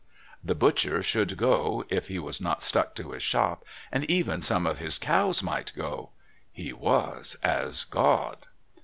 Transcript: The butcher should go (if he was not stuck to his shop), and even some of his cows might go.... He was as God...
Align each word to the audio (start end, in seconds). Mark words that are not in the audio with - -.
The 0.43 0.55
butcher 0.55 1.03
should 1.03 1.37
go 1.37 1.85
(if 1.89 2.07
he 2.07 2.17
was 2.17 2.41
not 2.41 2.63
stuck 2.63 2.95
to 2.95 3.11
his 3.11 3.21
shop), 3.21 3.63
and 3.91 4.03
even 4.05 4.41
some 4.41 4.65
of 4.65 4.79
his 4.79 4.97
cows 4.97 5.43
might 5.43 5.71
go.... 5.75 6.09
He 6.51 6.73
was 6.73 7.35
as 7.43 7.83
God... 7.83 8.47